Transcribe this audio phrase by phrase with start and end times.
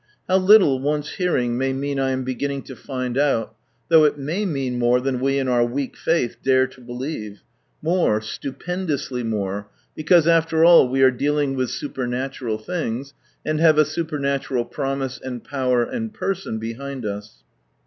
[0.27, 3.53] How little once hearing may mean I am beginning to find out,
[3.87, 7.43] though it may mean more than we in our weak faith dare to believe—
[7.83, 13.13] more, stupendously more,— because after all we are dealing with svipernatural things,
[13.45, 17.43] and have a supernatural Promise and Power and Person behind us.